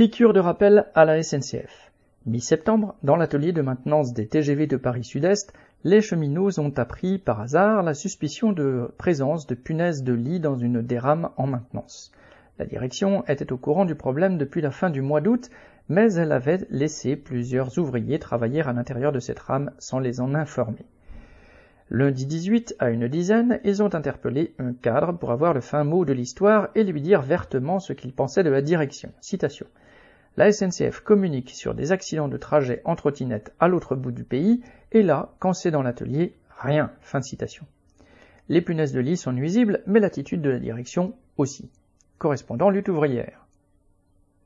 [0.00, 1.92] Piqûre de rappel à la SNCF.
[2.24, 5.52] Mi-septembre, dans l'atelier de maintenance des TGV de Paris Sud-Est,
[5.84, 10.56] les cheminots ont appris par hasard la suspicion de présence de punaises de lit dans
[10.56, 12.12] une des rames en maintenance.
[12.58, 15.50] La direction était au courant du problème depuis la fin du mois d'août,
[15.90, 20.34] mais elle avait laissé plusieurs ouvriers travailler à l'intérieur de cette rame sans les en
[20.34, 20.86] informer.
[21.90, 26.06] Lundi 18, à une dizaine, ils ont interpellé un cadre pour avoir le fin mot
[26.06, 29.12] de l'histoire et lui dire vertement ce qu'il pensait de la direction.
[30.36, 34.62] La SNCF communique sur des accidents de trajet en trottinette à l'autre bout du pays,
[34.92, 36.92] et là, quand c'est dans l'atelier, rien.
[37.00, 37.66] Fin de citation.
[38.48, 41.70] Les punaises de lit sont nuisibles, mais l'attitude de la direction aussi.
[42.18, 43.46] Correspondant lutte ouvrière.